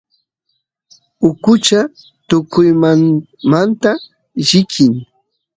[1.29, 1.79] ukucha
[2.27, 3.91] tukuymamanta
[4.47, 4.93] llikin